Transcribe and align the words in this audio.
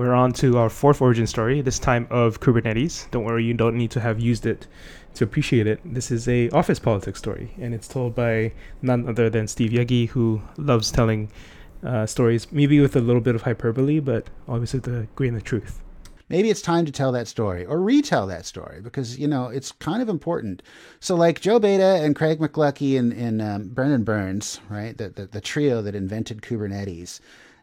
We're 0.00 0.14
on 0.14 0.32
to 0.40 0.56
our 0.56 0.70
fourth 0.70 1.02
origin 1.02 1.26
story, 1.26 1.60
this 1.60 1.78
time 1.78 2.06
of 2.08 2.40
Kubernetes. 2.40 3.10
Don't 3.10 3.24
worry, 3.24 3.44
you 3.44 3.52
don't 3.52 3.76
need 3.76 3.90
to 3.90 4.00
have 4.00 4.18
used 4.18 4.46
it 4.46 4.66
to 5.12 5.24
appreciate 5.24 5.66
it. 5.66 5.78
This 5.84 6.10
is 6.10 6.26
a 6.26 6.48
office 6.52 6.78
politics 6.78 7.18
story, 7.18 7.52
and 7.60 7.74
it's 7.74 7.86
told 7.86 8.14
by 8.14 8.52
none 8.80 9.06
other 9.06 9.28
than 9.28 9.46
Steve 9.46 9.72
Yegge, 9.72 10.08
who 10.08 10.40
loves 10.56 10.90
telling 10.90 11.30
uh, 11.84 12.06
stories, 12.06 12.50
maybe 12.50 12.80
with 12.80 12.96
a 12.96 13.00
little 13.00 13.20
bit 13.20 13.34
of 13.34 13.42
hyperbole, 13.42 14.00
but 14.00 14.30
always 14.48 14.72
with 14.72 14.88
a 14.88 15.06
grain 15.16 15.36
of 15.36 15.44
truth. 15.44 15.82
Maybe 16.30 16.48
it's 16.48 16.62
time 16.62 16.86
to 16.86 16.92
tell 16.92 17.12
that 17.12 17.28
story 17.28 17.66
or 17.66 17.82
retell 17.82 18.26
that 18.28 18.46
story 18.46 18.80
because, 18.80 19.18
you 19.18 19.28
know, 19.28 19.48
it's 19.48 19.70
kind 19.72 20.00
of 20.00 20.08
important. 20.08 20.62
So, 21.00 21.14
like 21.14 21.42
Joe 21.42 21.58
Beda 21.58 22.02
and 22.02 22.16
Craig 22.16 22.38
McLuckie 22.38 22.98
and, 22.98 23.12
and 23.12 23.42
um, 23.42 23.68
Brendan 23.68 24.04
Burns, 24.04 24.60
right, 24.70 24.96
the, 24.96 25.10
the, 25.10 25.26
the 25.26 25.42
trio 25.42 25.82
that 25.82 25.94
invented 25.94 26.40
Kubernetes, 26.40 27.20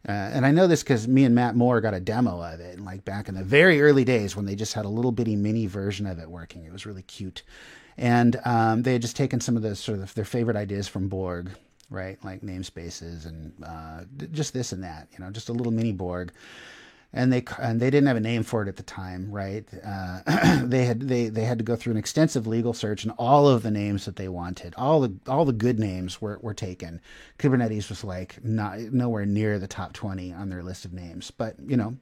uh, 0.08 0.12
and 0.12 0.46
I 0.46 0.52
know 0.52 0.68
this 0.68 0.84
because 0.84 1.08
me 1.08 1.24
and 1.26 1.36
Matt 1.36 1.56
Moore 1.56 1.82
got 1.82 1.94
a 1.94 2.00
demo 2.00 2.42
of 2.42 2.60
it, 2.60 2.78
and 2.78 2.86
like 2.86 3.04
back 3.06 3.28
in 3.28 3.36
the 3.36 3.44
very 3.44 3.82
early 3.82 4.04
days 4.04 4.36
when 4.36 4.46
they 4.46 4.56
just 4.56 4.74
had 4.74 4.86
a 4.86 4.90
little 4.90 5.12
bitty 5.12 5.36
mini 5.36 5.66
version 5.66 6.06
of 6.06 6.20
it 6.20 6.30
working. 6.30 6.64
It 6.64 6.72
was 6.72 6.86
really 6.86 7.04
cute, 7.04 7.44
and 7.98 8.40
um, 8.46 8.84
they 8.84 8.94
had 8.94 9.02
just 9.02 9.18
taken 9.18 9.40
some 9.40 9.58
of 9.58 9.64
the 9.64 9.76
sort 9.76 10.00
of 10.00 10.14
their 10.14 10.26
favorite 10.26 10.56
ideas 10.56 10.88
from 10.88 11.08
Borg, 11.08 11.52
right, 11.90 12.24
like 12.24 12.42
namespaces 12.42 13.26
and 13.26 13.54
uh, 13.64 14.04
just 14.32 14.54
this 14.54 14.72
and 14.72 14.84
that, 14.84 15.08
you 15.14 15.24
know, 15.24 15.32
just 15.32 15.50
a 15.50 15.54
little 15.54 15.72
mini 15.72 15.92
Borg, 15.92 16.32
and 17.14 17.32
they 17.32 17.44
and 17.60 17.80
they 17.80 17.90
didn't 17.90 18.08
have 18.08 18.18
a 18.18 18.22
name 18.22 18.44
for 18.44 18.62
it 18.62 18.68
at 18.68 18.76
the 18.76 18.84
time, 18.84 19.32
right? 19.32 19.66
Uh, 19.86 20.62
they 20.64 20.86
had 20.86 21.02
they 21.02 21.30
they 21.30 21.44
had 21.44 21.58
to 21.58 21.64
go 21.64 21.76
through 21.76 21.92
an 21.92 21.98
extensive 21.98 22.48
legal 22.48 22.74
search, 22.74 23.04
and 23.04 23.14
all 23.18 23.48
of 23.48 23.64
the 23.64 23.72
names 23.72 24.06
that 24.06 24.18
they 24.18 24.28
wanted, 24.28 24.74
all 24.78 25.02
the 25.02 25.14
all 25.28 25.46
the 25.46 25.54
good 25.54 25.80
names 25.80 26.22
were 26.22 26.40
were 26.42 26.54
taken. 26.54 27.02
Kubernetes 27.40 27.90
was 27.90 28.04
like 28.04 28.44
not 28.44 28.80
nowhere 28.80 29.26
near 29.26 29.58
the 29.58 29.68
top 29.68 29.94
twenty 29.94 30.34
on 30.34 30.50
their 30.50 30.64
list 30.64 30.86
of 30.86 30.94
names, 30.94 31.32
but 31.32 31.56
you 31.66 31.78
know. 31.78 31.98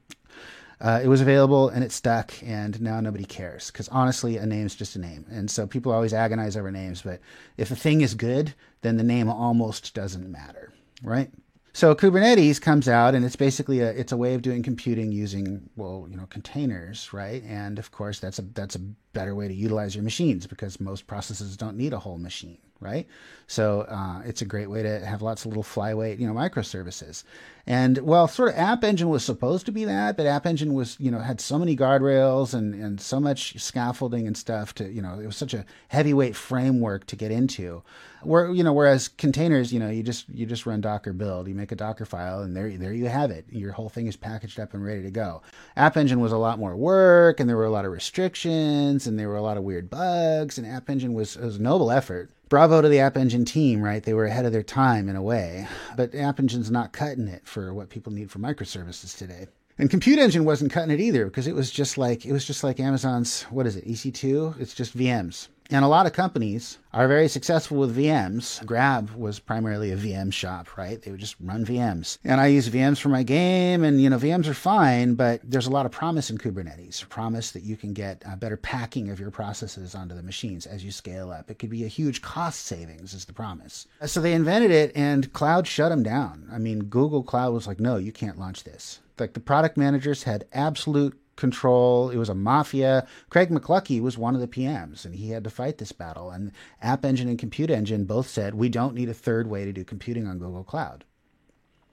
Uh, 0.78 1.00
it 1.02 1.08
was 1.08 1.22
available 1.22 1.70
and 1.70 1.82
it 1.82 1.90
stuck, 1.90 2.34
and 2.42 2.78
now 2.82 3.00
nobody 3.00 3.24
cares 3.24 3.70
because 3.70 3.88
honestly, 3.88 4.36
a 4.36 4.44
name's 4.44 4.74
just 4.74 4.94
a 4.94 4.98
name, 4.98 5.24
and 5.30 5.50
so 5.50 5.66
people 5.66 5.90
always 5.90 6.12
agonize 6.12 6.54
over 6.54 6.70
names. 6.70 7.00
But 7.00 7.20
if 7.56 7.70
a 7.70 7.76
thing 7.76 8.02
is 8.02 8.12
good, 8.12 8.52
then 8.82 8.98
the 8.98 9.02
name 9.02 9.30
almost 9.30 9.94
doesn't 9.94 10.30
matter, 10.30 10.74
right? 11.02 11.30
So 11.76 11.94
Kubernetes 11.94 12.58
comes 12.58 12.88
out 12.88 13.14
and 13.14 13.22
it's 13.22 13.36
basically 13.36 13.80
a 13.80 13.90
it's 13.90 14.10
a 14.10 14.16
way 14.16 14.32
of 14.32 14.40
doing 14.40 14.62
computing 14.62 15.12
using 15.12 15.68
well 15.76 16.06
you 16.08 16.16
know 16.16 16.24
containers 16.24 17.12
right? 17.12 17.42
And 17.42 17.78
of 17.78 17.90
course 17.90 18.18
that's 18.18 18.38
a 18.38 18.42
that's 18.54 18.76
a 18.76 18.78
better 19.12 19.34
way 19.34 19.46
to 19.46 19.52
utilize 19.52 19.94
your 19.94 20.02
machines 20.02 20.46
because 20.46 20.80
most 20.80 21.06
processes 21.06 21.54
don't 21.54 21.76
need 21.76 21.92
a 21.92 21.98
whole 21.98 22.16
machine 22.16 22.56
right? 22.80 23.06
So 23.46 23.82
uh, 23.82 24.22
it's 24.24 24.42
a 24.42 24.46
great 24.46 24.68
way 24.68 24.82
to 24.82 25.04
have 25.04 25.22
lots 25.22 25.44
of 25.44 25.48
little 25.48 25.62
flyweight, 25.62 26.18
you 26.18 26.26
know, 26.26 26.34
microservices. 26.34 27.22
And 27.68 27.98
well, 27.98 28.28
sort 28.28 28.50
of 28.50 28.56
App 28.56 28.84
Engine 28.84 29.08
was 29.08 29.24
supposed 29.24 29.66
to 29.66 29.72
be 29.72 29.84
that, 29.84 30.16
but 30.16 30.26
App 30.26 30.46
Engine 30.46 30.72
was, 30.74 30.96
you 31.00 31.10
know, 31.10 31.18
had 31.18 31.40
so 31.40 31.58
many 31.58 31.76
guardrails 31.76 32.54
and 32.54 32.74
and 32.74 33.00
so 33.00 33.18
much 33.18 33.60
scaffolding 33.60 34.26
and 34.26 34.36
stuff 34.36 34.72
to, 34.74 34.88
you 34.88 35.02
know, 35.02 35.18
it 35.18 35.26
was 35.26 35.36
such 35.36 35.52
a 35.52 35.64
heavyweight 35.88 36.36
framework 36.36 37.06
to 37.06 37.16
get 37.16 37.32
into. 37.32 37.82
Where 38.22 38.52
you 38.52 38.62
know, 38.62 38.72
whereas 38.72 39.08
containers, 39.08 39.72
you 39.72 39.80
know, 39.80 39.90
you 39.90 40.04
just 40.04 40.28
you 40.28 40.46
just 40.46 40.64
run 40.64 40.80
Docker 40.80 41.12
build, 41.12 41.48
you 41.48 41.54
make 41.56 41.72
a 41.72 41.76
Docker 41.76 42.04
file, 42.04 42.40
and 42.40 42.56
there 42.56 42.70
there 42.70 42.92
you 42.92 43.06
have 43.06 43.32
it. 43.32 43.46
Your 43.50 43.72
whole 43.72 43.88
thing 43.88 44.06
is 44.06 44.16
packaged 44.16 44.60
up 44.60 44.72
and 44.72 44.84
ready 44.84 45.02
to 45.02 45.10
go. 45.10 45.42
App 45.76 45.96
Engine 45.96 46.20
was 46.20 46.32
a 46.32 46.38
lot 46.38 46.60
more 46.60 46.76
work, 46.76 47.40
and 47.40 47.48
there 47.48 47.56
were 47.56 47.64
a 47.64 47.70
lot 47.70 47.84
of 47.84 47.92
restrictions, 47.92 49.08
and 49.08 49.18
there 49.18 49.28
were 49.28 49.36
a 49.36 49.42
lot 49.42 49.56
of 49.56 49.64
weird 49.64 49.90
bugs. 49.90 50.56
And 50.56 50.66
App 50.66 50.88
Engine 50.88 51.14
was, 51.14 51.36
was 51.36 51.56
a 51.56 51.62
noble 51.62 51.90
effort 51.90 52.30
bravo 52.48 52.80
to 52.80 52.88
the 52.88 53.00
App 53.00 53.16
Engine 53.16 53.44
team, 53.44 53.82
right? 53.82 54.02
They 54.02 54.14
were 54.14 54.26
ahead 54.26 54.46
of 54.46 54.52
their 54.52 54.62
time 54.62 55.08
in 55.08 55.16
a 55.16 55.22
way. 55.22 55.66
But 55.96 56.14
App 56.14 56.38
Engine's 56.38 56.70
not 56.70 56.92
cutting 56.92 57.28
it 57.28 57.46
for 57.46 57.74
what 57.74 57.90
people 57.90 58.12
need 58.12 58.30
for 58.30 58.38
microservices 58.38 59.16
today. 59.16 59.46
And 59.78 59.90
Compute 59.90 60.18
Engine 60.18 60.44
wasn't 60.44 60.72
cutting 60.72 60.90
it 60.90 61.00
either 61.00 61.26
because 61.26 61.46
it 61.46 61.54
was 61.54 61.70
just 61.70 61.98
like 61.98 62.24
it 62.24 62.32
was 62.32 62.46
just 62.46 62.64
like 62.64 62.80
Amazon's 62.80 63.42
what 63.44 63.66
is 63.66 63.76
it 63.76 63.86
EC2? 63.86 64.58
It's 64.58 64.74
just 64.74 64.96
VMs. 64.96 65.48
And 65.70 65.84
a 65.84 65.88
lot 65.88 66.06
of 66.06 66.12
companies 66.12 66.78
are 66.92 67.08
very 67.08 67.28
successful 67.28 67.76
with 67.78 67.96
VMs. 67.96 68.64
Grab 68.64 69.10
was 69.10 69.40
primarily 69.40 69.90
a 69.90 69.96
VM 69.96 70.32
shop, 70.32 70.76
right? 70.76 71.00
They 71.02 71.10
would 71.10 71.20
just 71.20 71.36
run 71.40 71.66
VMs. 71.66 72.18
And 72.24 72.40
I 72.40 72.46
use 72.46 72.68
VMs 72.68 73.00
for 73.00 73.08
my 73.08 73.22
game, 73.22 73.82
and 73.82 74.00
you 74.00 74.08
know, 74.08 74.16
VMs 74.16 74.46
are 74.46 74.54
fine, 74.54 75.14
but 75.14 75.40
there's 75.42 75.66
a 75.66 75.70
lot 75.70 75.84
of 75.84 75.92
promise 75.92 76.30
in 76.30 76.38
Kubernetes. 76.38 77.08
Promise 77.08 77.50
that 77.50 77.64
you 77.64 77.76
can 77.76 77.92
get 77.92 78.22
a 78.24 78.36
better 78.36 78.56
packing 78.56 79.10
of 79.10 79.18
your 79.18 79.30
processes 79.30 79.94
onto 79.94 80.14
the 80.14 80.22
machines 80.22 80.66
as 80.66 80.84
you 80.84 80.92
scale 80.92 81.30
up. 81.30 81.50
It 81.50 81.58
could 81.58 81.70
be 81.70 81.84
a 81.84 81.88
huge 81.88 82.22
cost 82.22 82.60
savings, 82.60 83.12
is 83.12 83.24
the 83.24 83.32
promise. 83.32 83.88
Uh, 84.00 84.06
so 84.06 84.20
they 84.20 84.34
invented 84.34 84.70
it, 84.70 84.92
and 84.94 85.32
cloud 85.32 85.66
shut 85.66 85.90
them 85.90 86.02
down. 86.02 86.48
I 86.52 86.58
mean, 86.58 86.84
Google 86.84 87.22
Cloud 87.22 87.52
was 87.52 87.66
like, 87.66 87.80
no, 87.80 87.96
you 87.96 88.12
can't 88.12 88.38
launch 88.38 88.64
this. 88.64 89.00
Like 89.18 89.32
the 89.32 89.40
product 89.40 89.76
managers 89.76 90.22
had 90.22 90.46
absolute 90.52 91.18
control. 91.36 92.10
It 92.10 92.16
was 92.16 92.28
a 92.28 92.34
mafia. 92.34 93.06
Craig 93.30 93.50
McLuckie 93.50 94.00
was 94.00 94.18
one 94.18 94.34
of 94.34 94.40
the 94.40 94.48
PMs, 94.48 95.04
and 95.04 95.14
he 95.14 95.30
had 95.30 95.44
to 95.44 95.50
fight 95.50 95.78
this 95.78 95.92
battle. 95.92 96.30
And 96.30 96.52
App 96.82 97.04
Engine 97.04 97.28
and 97.28 97.38
Compute 97.38 97.70
Engine 97.70 98.04
both 98.04 98.28
said 98.28 98.54
we 98.54 98.68
don't 98.68 98.94
need 98.94 99.08
a 99.08 99.14
third 99.14 99.46
way 99.46 99.64
to 99.64 99.72
do 99.72 99.84
computing 99.84 100.26
on 100.26 100.38
Google 100.38 100.64
Cloud. 100.64 101.04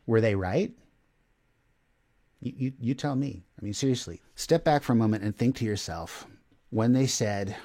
Were 0.05 0.21
they 0.21 0.35
right? 0.35 0.73
You, 2.41 2.53
you, 2.57 2.73
you 2.79 2.93
tell 2.93 3.15
me. 3.15 3.43
I 3.59 3.63
mean, 3.63 3.73
seriously, 3.73 4.21
step 4.35 4.63
back 4.63 4.83
for 4.83 4.93
a 4.93 4.97
moment 4.97 5.23
and 5.23 5.35
think 5.35 5.55
to 5.57 5.65
yourself 5.65 6.25
when 6.71 6.93
they 6.93 7.07
said 7.07 7.55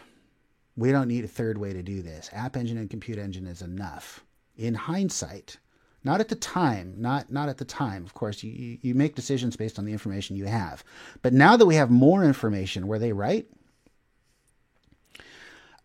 we 0.77 0.93
don't 0.93 1.09
need 1.09 1.25
a 1.25 1.29
third 1.29 1.59
way 1.59 1.73
to 1.73 1.83
do 1.83 2.03
this. 2.03 2.31
App 2.33 2.57
Engine 2.57 2.79
and 2.79 2.89
Compute 2.89 3.19
Engine 3.19 3.47
is 3.47 3.63
enough. 3.63 4.25
In 4.57 4.75
hindsight, 4.75 5.59
not 6.05 6.21
at 6.21 6.29
the 6.29 6.37
time, 6.37 6.95
not 6.97 7.31
not 7.31 7.49
at 7.49 7.59
the 7.59 7.65
time. 7.65 8.05
Of 8.05 8.15
course, 8.15 8.43
you, 8.43 8.79
you 8.81 8.95
make 8.95 9.15
decisions 9.15 9.57
based 9.57 9.79
on 9.79 9.85
the 9.85 9.93
information 9.93 10.37
you 10.37 10.47
have. 10.47 10.85
But 11.23 11.33
now 11.33 11.57
that 11.57 11.67
we 11.67 11.75
have 11.75 11.91
more 11.91 12.25
information, 12.25 12.87
were 12.87 12.99
they 12.99 13.13
right? 13.13 13.47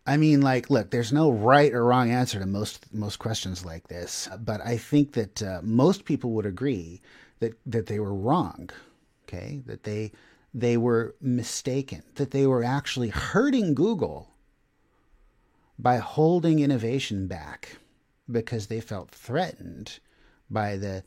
I 0.06 0.16
mean, 0.18 0.42
like, 0.42 0.68
look, 0.68 0.90
there's 0.90 1.12
no 1.12 1.30
right 1.30 1.72
or 1.72 1.84
wrong 1.84 2.10
answer 2.10 2.38
to 2.38 2.46
most 2.46 2.92
most 2.92 3.18
questions 3.18 3.64
like 3.64 3.88
this. 3.88 4.28
But 4.38 4.60
I 4.60 4.76
think 4.76 5.12
that 5.12 5.42
uh, 5.42 5.60
most 5.62 6.04
people 6.04 6.30
would 6.32 6.46
agree 6.46 7.00
that 7.40 7.58
that 7.66 7.86
they 7.86 7.98
were 7.98 8.14
wrong. 8.14 8.70
Okay, 9.26 9.62
that 9.66 9.82
they 9.84 10.12
they 10.52 10.76
were 10.76 11.14
mistaken. 11.20 12.02
That 12.16 12.30
they 12.30 12.46
were 12.46 12.62
actually 12.62 13.08
hurting 13.08 13.74
Google 13.74 14.30
by 15.78 15.96
holding 15.96 16.60
innovation 16.60 17.26
back 17.26 17.78
because 18.30 18.66
they 18.66 18.80
felt 18.80 19.10
threatened 19.10 19.98
by 20.50 20.76
the 20.76 21.04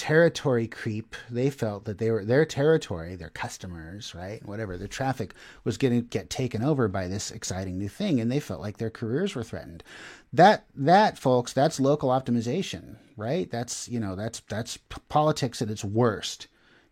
territory 0.00 0.66
creep. 0.66 1.14
They 1.28 1.50
felt 1.50 1.84
that 1.84 1.98
they 1.98 2.10
were 2.10 2.24
their 2.24 2.46
territory, 2.46 3.16
their 3.16 3.28
customers, 3.28 4.14
right, 4.14 4.44
whatever, 4.46 4.78
their 4.78 4.88
traffic 4.88 5.34
was 5.62 5.76
going 5.76 5.94
to 5.94 6.00
get 6.00 6.30
taken 6.30 6.62
over 6.62 6.88
by 6.88 7.06
this 7.06 7.30
exciting 7.30 7.76
new 7.76 7.88
thing, 7.88 8.18
and 8.18 8.32
they 8.32 8.40
felt 8.40 8.62
like 8.62 8.78
their 8.78 8.88
careers 8.88 9.34
were 9.34 9.44
threatened. 9.44 9.84
That 10.32 10.64
that 10.74 11.18
folks, 11.18 11.52
that's 11.52 11.78
local 11.78 12.08
optimization, 12.08 12.96
right? 13.16 13.50
That's 13.50 13.88
you 13.88 14.00
know 14.00 14.16
that's 14.16 14.40
that's 14.48 14.78
politics 15.10 15.60
at 15.60 15.70
its 15.70 15.84
worst. 15.84 16.48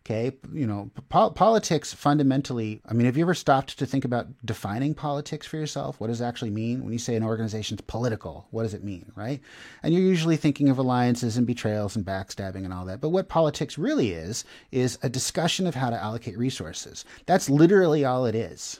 Okay, 0.09 0.35
you 0.51 0.65
know, 0.65 0.89
po- 1.09 1.29
politics 1.29 1.93
fundamentally. 1.93 2.81
I 2.87 2.93
mean, 2.93 3.05
have 3.05 3.15
you 3.15 3.23
ever 3.23 3.35
stopped 3.35 3.77
to 3.77 3.85
think 3.85 4.05
about 4.05 4.25
defining 4.43 4.95
politics 4.95 5.45
for 5.45 5.57
yourself? 5.57 5.99
What 5.99 6.07
does 6.07 6.19
it 6.19 6.25
actually 6.25 6.49
mean 6.49 6.83
when 6.83 6.91
you 6.91 6.97
say 6.97 7.13
an 7.13 7.23
organization's 7.23 7.81
political? 7.81 8.47
What 8.49 8.63
does 8.63 8.73
it 8.73 8.83
mean, 8.83 9.11
right? 9.15 9.39
And 9.83 9.93
you're 9.93 10.01
usually 10.01 10.35
thinking 10.35 10.69
of 10.69 10.79
alliances 10.79 11.37
and 11.37 11.45
betrayals 11.45 11.95
and 11.95 12.03
backstabbing 12.03 12.65
and 12.65 12.73
all 12.73 12.85
that. 12.85 13.01
But 13.01 13.09
what 13.09 13.29
politics 13.29 13.77
really 13.77 14.09
is 14.09 14.45
is 14.71 14.97
a 15.03 15.09
discussion 15.09 15.67
of 15.67 15.75
how 15.75 15.91
to 15.91 16.01
allocate 16.01 16.39
resources. 16.39 17.05
That's 17.27 17.47
literally 17.47 18.03
all 18.03 18.25
it 18.25 18.33
is. 18.33 18.79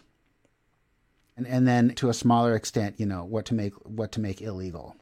And 1.37 1.45
and 1.45 1.67
then 1.67 1.93
to 1.95 2.09
a 2.09 2.13
smaller 2.15 2.55
extent, 2.55 2.95
you 2.97 3.05
know, 3.05 3.23
what 3.23 3.45
to 3.45 3.53
make 3.53 3.73
what 3.87 4.11
to 4.13 4.19
make 4.19 4.41
illegal 4.41 4.95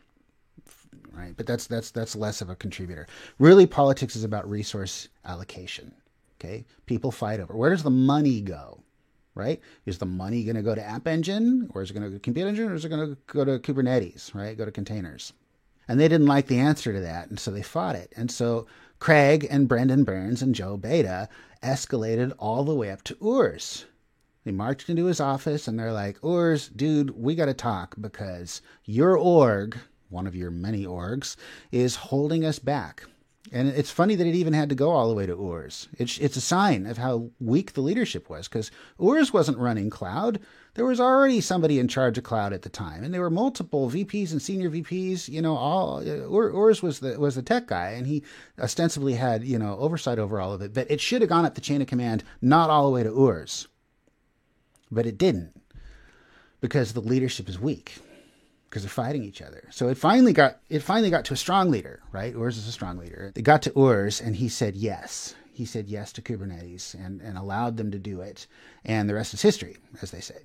right? 1.14 1.34
But 1.38 1.48
that's 1.48 1.68
that's 1.68 1.90
that's 1.92 2.18
less 2.18 2.42
of 2.42 2.50
a 2.50 2.56
contributor. 2.56 3.08
Really, 3.40 3.66
politics 3.66 4.18
is 4.18 4.26
about 4.26 4.48
resource 4.48 5.08
allocation. 5.24 5.94
Okay, 6.40 6.66
people 6.86 7.12
fight 7.12 7.40
over 7.40 7.56
where 7.56 7.72
does 7.72 7.84
the 7.84 7.90
money 7.90 8.42
go, 8.42 8.84
right? 9.34 9.60
Is 9.86 9.98
the 9.98 10.06
money 10.06 10.44
going 10.44 10.56
to 10.56 10.62
go 10.62 10.76
to 10.76 10.84
App 10.84 11.08
Engine, 11.08 11.70
or 11.74 11.82
is 11.82 11.90
it 11.90 11.94
going 11.94 12.04
to 12.04 12.10
go 12.10 12.16
to 12.16 12.22
Compute 12.22 12.48
Engine, 12.48 12.70
or 12.70 12.76
is 12.76 12.86
it 12.86 12.90
going 12.90 13.08
to 13.08 13.18
go 13.28 13.44
to 13.44 13.60
Kubernetes, 13.60 14.36
right? 14.36 14.58
Go 14.58 14.66
to 14.66 14.72
containers. 14.72 15.34
And 15.88 16.00
they 16.00 16.08
didn't 16.08 16.28
like 16.28 16.48
the 16.48 16.60
answer 16.60 16.94
to 16.94 17.00
that, 17.00 17.30
and 17.30 17.40
so 17.40 17.50
they 17.50 17.64
fought 17.64 17.96
it. 17.96 18.14
And 18.16 18.30
so 18.30 18.68
Craig 19.00 19.48
and 19.50 19.68
Brendan 19.68 20.04
Burns 20.04 20.42
and 20.42 20.54
Joe 20.54 20.78
Beda 20.78 21.30
escalated 21.64 22.34
all 22.38 22.64
the 22.64 22.76
way 22.76 22.92
up 22.92 23.04
to 23.04 23.16
Urs. 23.16 23.86
They 24.44 24.52
marched 24.52 24.90
into 24.90 25.06
his 25.06 25.20
office 25.20 25.68
and 25.68 25.78
they're 25.78 25.92
like, 25.92 26.20
Urs, 26.22 26.76
dude, 26.76 27.12
we 27.12 27.36
got 27.36 27.46
to 27.46 27.54
talk 27.54 27.96
because 28.00 28.62
your 28.86 29.18
org, 29.18 29.78
one 30.10 30.26
of 30.26 30.36
your 30.36 30.52
many 30.52 30.86
orgs, 30.86 31.36
is 31.72 31.96
holding 31.96 32.46
us 32.46 32.58
back 32.58 33.04
And 33.52 33.70
it's 33.70 33.92
funny 33.92 34.16
that 34.16 34.28
it 34.28 34.36
even 34.36 34.54
had 34.54 34.70
to 34.70 34.76
go 34.76 34.92
all 34.92 35.08
the 35.08 35.16
way 35.16 35.26
to 35.26 35.36
Urs. 35.36 35.88
It's, 35.98 36.18
it's 36.18 36.36
a 36.36 36.42
sign 36.42 36.86
of 36.86 36.98
how 36.98 37.30
weak 37.40 37.74
the 37.74 37.82
leadership 37.82 38.30
was 38.30 38.48
because 38.48 38.72
Urs 39.00 39.32
wasn't 39.32 39.58
running 39.58 39.90
cloud. 39.90 40.40
There 40.74 40.86
was 40.86 41.00
already 41.00 41.42
somebody 41.42 41.80
in 41.80 41.88
charge 41.88 42.18
of 42.18 42.24
cloud 42.24 42.54
at 42.54 42.62
the 42.62 42.70
time, 42.70 43.04
and 43.04 43.14
there 43.14 43.22
were 43.22 43.30
multiple 43.30 43.90
VPs 43.90 44.32
and 44.32 44.42
senior 44.42 44.70
VPs. 44.70 45.28
You 45.28 45.42
know, 45.42 45.56
all 45.56 46.02
Urs 46.04 46.84
was 46.84 47.00
the 47.00 47.20
was 47.20 47.36
the 47.36 47.42
tech 47.42 47.68
guy, 47.68 47.92
and 47.92 48.06
he 48.06 48.24
ostensibly 48.60 49.14
had 49.14 49.44
you 49.44 49.58
know 49.58 49.78
oversight 49.80 50.20
over 50.20 50.40
all 50.40 50.54
of 50.54 50.62
it. 50.62 50.74
But 50.74 50.92
it 50.92 51.02
should 51.02 51.22
have 51.22 51.30
gone 51.30 51.46
up 51.46 51.56
the 51.56 51.62
chain 51.62 51.82
of 51.82 51.88
command, 51.88 52.24
not 52.42 52.70
all 52.70 52.86
the 52.86 52.92
way 52.92 53.04
to 53.04 53.10
Urs. 53.10 53.68
But 54.92 55.06
it 55.06 55.18
didn't 55.18 55.60
because 56.62 56.94
the 56.94 57.02
leadership 57.02 57.50
is 57.50 57.60
weak 57.60 57.98
because 58.70 58.84
they're 58.84 58.90
fighting 58.90 59.24
each 59.24 59.42
other. 59.42 59.68
So 59.72 59.88
it 59.88 59.98
finally 59.98 60.34
got 60.34 60.60
it 60.70 60.80
finally 60.80 61.10
got 61.10 61.26
to 61.26 61.34
a 61.34 61.38
strong 61.38 61.70
leader, 61.70 62.02
right? 62.12 62.34
Urs 62.36 62.58
is 62.58 62.68
a 62.68 62.72
strong 62.72 62.98
leader. 62.98 63.32
It 63.36 63.44
got 63.44 63.62
to 63.64 63.72
Urs 63.72 64.26
and 64.26 64.36
he 64.36 64.50
said 64.50 64.76
yes. 64.76 65.36
He 65.54 65.66
said 65.66 65.88
yes 65.88 66.14
to 66.14 66.22
Kubernetes 66.22 66.94
and, 66.94 67.20
and 67.22 67.38
allowed 67.38 67.78
them 67.78 67.92
to 67.92 67.98
do 67.98 68.22
it. 68.22 68.46
And 68.86 69.10
the 69.10 69.16
rest 69.16 69.34
is 69.34 69.42
history, 69.42 69.78
as 70.02 70.12
they 70.12 70.22
say. 70.22 70.36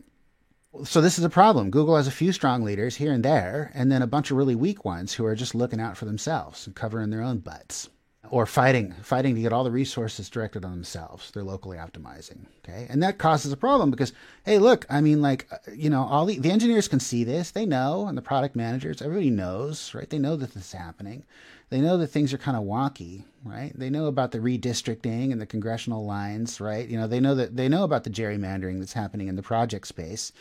So 0.85 1.03
this 1.03 1.19
is 1.19 1.25
a 1.25 1.29
problem. 1.29 1.71
Google 1.71 1.97
has 1.97 2.07
a 2.07 2.13
few 2.13 2.33
strong 2.33 2.63
leaders 2.63 2.97
here 2.97 3.13
and 3.13 3.23
there, 3.23 3.71
and 3.75 3.93
then 3.93 4.01
a 4.01 4.07
bunch 4.07 4.31
of 4.31 4.39
really 4.39 4.55
weak 4.55 4.87
ones 4.87 5.13
who 5.13 5.27
are 5.27 5.35
just 5.35 5.55
looking 5.55 5.81
out 5.81 5.99
for 5.99 6.07
themselves 6.07 6.67
and 6.67 6.75
covering 6.75 7.11
their 7.11 7.21
own 7.21 7.41
butts 7.41 7.91
or 8.31 8.47
fighting, 8.47 8.93
fighting 9.03 9.35
to 9.35 9.41
get 9.41 9.53
all 9.53 9.65
the 9.65 9.71
resources 9.71 10.31
directed 10.31 10.65
on 10.65 10.71
themselves. 10.71 11.31
They're 11.31 11.43
locally 11.43 11.77
optimizing. 11.77 12.47
Okay. 12.65 12.87
And 12.89 13.03
that 13.03 13.19
causes 13.19 13.53
a 13.53 13.57
problem 13.57 13.91
because, 13.91 14.13
hey, 14.45 14.59
look, 14.59 14.87
I 14.89 15.01
mean, 15.01 15.21
like, 15.21 15.49
uh, 15.51 15.57
you 15.75 15.91
know, 15.91 16.05
all 16.05 16.25
the, 16.25 16.39
the 16.39 16.51
engineers 16.51 16.89
can 16.89 17.01
see 17.01 17.25
this. 17.25 17.51
They 17.51 17.67
know, 17.67 18.07
and 18.07 18.17
the 18.17 18.23
product 18.23 18.55
managers, 18.55 19.03
everybody 19.03 19.31
knows, 19.31 19.93
right? 19.93 20.09
They 20.09 20.21
know 20.21 20.37
that 20.37 20.55
this 20.55 20.67
is 20.67 20.73
happening. 20.73 21.25
They 21.71 21.81
know 21.81 21.97
that 21.97 22.09
things 22.09 22.33
are 22.33 22.39
kind 22.39 22.57
of 22.57 22.65
wonky, 22.65 23.25
right? 23.45 23.73
They 23.75 23.91
know 23.91 24.07
about 24.07 24.31
the 24.31 24.39
redistricting 24.39 25.33
and 25.33 25.41
the 25.41 25.47
congressional 25.47 26.05
lines, 26.05 26.61
right? 26.61 26.87
You 26.87 26.99
know, 26.99 27.07
they 27.07 27.19
know 27.19 27.35
that 27.35 27.57
they 27.57 27.69
know 27.69 27.83
about 27.83 28.05
the 28.05 28.11
gerrymandering 28.11 28.79
that's 28.79 28.93
happening 28.93 29.29
in 29.29 29.37
the 29.37 29.43
project 29.43 29.89
space 29.89 30.33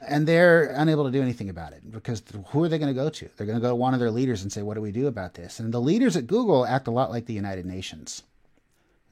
and 0.00 0.26
they're 0.26 0.64
unable 0.76 1.04
to 1.04 1.10
do 1.10 1.22
anything 1.22 1.50
about 1.50 1.72
it 1.72 1.90
because 1.90 2.22
who 2.48 2.64
are 2.64 2.68
they 2.68 2.78
going 2.78 2.94
to 2.94 3.00
go 3.00 3.08
to? 3.08 3.28
They're 3.36 3.46
going 3.46 3.58
to 3.58 3.62
go 3.62 3.70
to 3.70 3.74
one 3.74 3.94
of 3.94 4.00
their 4.00 4.10
leaders 4.10 4.42
and 4.42 4.52
say, 4.52 4.62
"What 4.62 4.74
do 4.74 4.80
we 4.80 4.92
do 4.92 5.06
about 5.06 5.34
this?" 5.34 5.60
And 5.60 5.72
the 5.72 5.80
leaders 5.80 6.16
at 6.16 6.26
Google 6.26 6.66
act 6.66 6.88
a 6.88 6.90
lot 6.90 7.10
like 7.10 7.26
the 7.26 7.34
United 7.34 7.66
Nations 7.66 8.22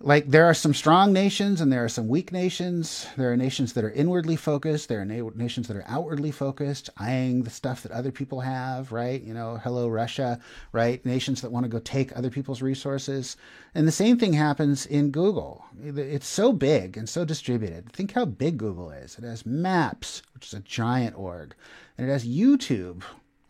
like 0.04 0.26
there 0.30 0.44
are 0.44 0.52
some 0.52 0.74
strong 0.74 1.14
nations 1.14 1.62
and 1.62 1.72
there 1.72 1.82
are 1.82 1.88
some 1.88 2.08
weak 2.08 2.30
nations. 2.30 3.06
There 3.16 3.32
are 3.32 3.36
nations 3.38 3.72
that 3.72 3.84
are 3.84 3.90
inwardly 3.90 4.36
focused. 4.36 4.90
There 4.90 5.00
are 5.00 5.04
na- 5.04 5.30
nations 5.34 5.66
that 5.68 5.78
are 5.78 5.84
outwardly 5.88 6.30
focused, 6.30 6.90
eyeing 6.98 7.42
the 7.42 7.50
stuff 7.50 7.82
that 7.82 7.92
other 7.92 8.12
people 8.12 8.40
have, 8.40 8.92
right? 8.92 9.22
You 9.22 9.32
know, 9.32 9.56
hello 9.64 9.88
Russia, 9.88 10.38
right? 10.72 11.04
Nations 11.06 11.40
that 11.40 11.52
want 11.52 11.64
to 11.64 11.70
go 11.70 11.78
take 11.78 12.14
other 12.14 12.28
people's 12.28 12.60
resources. 12.60 13.38
And 13.74 13.88
the 13.88 13.92
same 13.92 14.18
thing 14.18 14.34
happens 14.34 14.84
in 14.84 15.10
Google. 15.10 15.64
It's 15.82 16.28
so 16.28 16.52
big 16.52 16.98
and 16.98 17.08
so 17.08 17.24
distributed. 17.24 17.90
Think 17.90 18.12
how 18.12 18.26
big 18.26 18.58
Google 18.58 18.90
is. 18.90 19.16
It 19.16 19.24
has 19.24 19.46
Maps, 19.46 20.22
which 20.34 20.48
is 20.48 20.52
a 20.54 20.60
giant 20.60 21.16
org, 21.16 21.54
and 21.96 22.06
it 22.06 22.12
has 22.12 22.26
YouTube, 22.26 23.02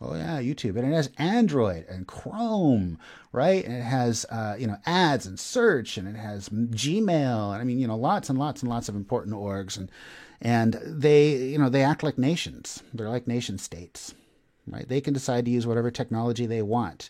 Oh 0.07 0.15
yeah, 0.15 0.39
YouTube, 0.39 0.77
and 0.77 0.91
it 0.91 0.95
has 0.95 1.09
Android 1.17 1.85
and 1.87 2.05
Chrome, 2.05 2.99
right? 3.31 3.65
And 3.65 3.73
it 3.73 3.83
has 3.83 4.25
uh, 4.29 4.55
you 4.57 4.67
know 4.67 4.77
ads 4.85 5.25
and 5.25 5.39
search, 5.39 5.97
and 5.97 6.07
it 6.07 6.15
has 6.15 6.49
Gmail, 6.49 7.53
and 7.53 7.61
I 7.61 7.63
mean 7.63 7.79
you 7.79 7.87
know 7.87 7.95
lots 7.95 8.29
and 8.29 8.37
lots 8.37 8.61
and 8.61 8.69
lots 8.69 8.87
of 8.89 8.95
important 8.95 9.35
orgs, 9.35 9.77
and 9.77 9.89
and 10.41 10.79
they 10.85 11.35
you 11.35 11.57
know 11.57 11.69
they 11.69 11.83
act 11.83 12.03
like 12.03 12.17
nations. 12.17 12.83
They're 12.93 13.09
like 13.09 13.27
nation 13.27 13.57
states, 13.57 14.13
right? 14.67 14.87
They 14.87 15.01
can 15.01 15.13
decide 15.13 15.45
to 15.45 15.51
use 15.51 15.65
whatever 15.65 15.89
technology 15.89 16.45
they 16.45 16.61
want. 16.61 17.09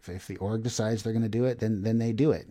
If, 0.00 0.08
if 0.08 0.26
the 0.26 0.38
org 0.38 0.62
decides 0.62 1.02
they're 1.02 1.12
going 1.12 1.22
to 1.22 1.28
do 1.28 1.44
it, 1.44 1.58
then 1.58 1.82
then 1.82 1.98
they 1.98 2.12
do 2.12 2.30
it. 2.30 2.46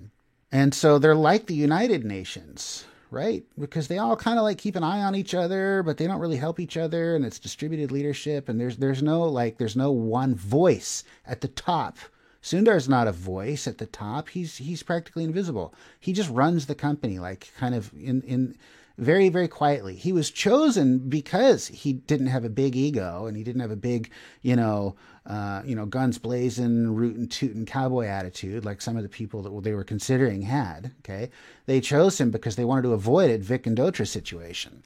And 0.52 0.74
so 0.74 1.00
they're 1.00 1.16
like 1.16 1.48
the 1.48 1.56
United 1.56 2.04
Nations, 2.04 2.86
right? 3.12 3.44
Because 3.58 3.88
they 3.88 3.98
all 3.98 4.16
kind 4.16 4.38
of 4.38 4.44
like 4.44 4.58
keep 4.58 4.76
an 4.76 4.84
eye 4.84 5.02
on 5.02 5.16
each 5.16 5.34
other, 5.34 5.84
but 5.84 5.98
they 5.98 6.08
don't 6.08 6.20
really 6.20 6.38
help 6.38 6.60
each 6.60 6.78
other, 6.78 7.16
and 7.16 7.26
it's 7.26 7.40
distributed 7.40 7.92
leadership, 7.92 8.50
and 8.50 8.60
there's 8.60 8.78
there's 8.78 9.02
no 9.02 9.24
like 9.24 9.58
there's 9.58 9.76
no 9.76 9.92
one 9.92 10.36
voice 10.36 11.04
at 11.26 11.42
the 11.42 11.48
top. 11.48 11.98
Sundar's 12.42 12.88
not 12.88 13.08
a 13.08 13.12
voice 13.12 13.68
at 13.68 13.78
the 13.78 13.86
top. 13.86 14.30
He's 14.30 14.58
he's 14.58 14.84
practically 14.84 15.24
invisible. 15.24 15.74
He 16.00 16.14
just 16.14 16.30
runs 16.30 16.66
the 16.66 16.76
company 16.76 17.20
like 17.20 17.52
kind 17.58 17.76
of 17.76 17.92
in 17.94 18.22
in 18.22 18.56
very, 19.00 19.30
very 19.30 19.48
quietly. 19.48 19.96
He 19.96 20.12
was 20.12 20.30
chosen 20.30 21.00
because 21.10 21.68
he 21.68 21.94
didn't 21.94 22.28
have 22.28 22.44
a 22.44 22.50
big 22.50 22.76
ego 22.76 23.26
and 23.26 23.38
he 23.38 23.44
didn't 23.44 23.62
have 23.62 23.72
a 23.72 23.78
big, 23.78 24.12
you 24.42 24.58
know, 24.58 24.96
uh, 25.26 25.62
you 25.66 25.74
know, 25.74 25.86
guns 25.86 26.18
blazing, 26.18 26.94
rootin' 26.94 27.28
tootin' 27.30 27.66
cowboy 27.66 28.06
attitude 28.08 28.66
like 28.66 28.82
some 28.82 28.98
of 28.98 29.04
the 29.04 29.10
people 29.10 29.42
that 29.42 29.64
they 29.64 29.74
were 29.74 29.86
considering 29.86 30.42
had. 30.42 30.92
Okay, 31.00 31.30
they 31.66 31.80
chose 31.80 32.20
him 32.20 32.30
because 32.30 32.58
they 32.58 32.66
wanted 32.66 32.84
to 32.84 32.94
avoid 32.94 33.32
a 33.32 33.38
Vic 33.38 33.64
Gundotra 33.64 34.06
situation. 34.06 34.84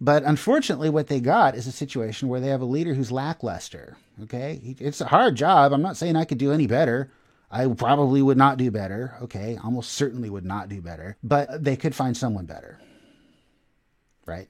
But 0.00 0.24
unfortunately, 0.24 0.90
what 0.90 1.06
they 1.06 1.20
got 1.20 1.54
is 1.54 1.66
a 1.66 1.72
situation 1.72 2.28
where 2.28 2.40
they 2.40 2.48
have 2.48 2.60
a 2.60 2.66
leader 2.66 2.94
who's 2.94 3.10
lackluster. 3.10 3.96
Okay, 4.22 4.76
it's 4.78 5.00
a 5.00 5.06
hard 5.06 5.36
job. 5.36 5.72
I'm 5.72 5.82
not 5.82 5.96
saying 5.96 6.16
I 6.16 6.24
could 6.24 6.38
do 6.38 6.52
any 6.52 6.66
better. 6.66 7.10
I 7.50 7.66
probably 7.68 8.20
would 8.22 8.36
not 8.36 8.58
do 8.58 8.70
better. 8.70 9.14
Okay, 9.22 9.58
almost 9.62 9.92
certainly 9.92 10.28
would 10.28 10.44
not 10.44 10.68
do 10.68 10.82
better. 10.82 11.16
But 11.22 11.62
they 11.64 11.76
could 11.76 11.94
find 11.94 12.16
someone 12.16 12.44
better 12.44 12.78
right? 14.26 14.48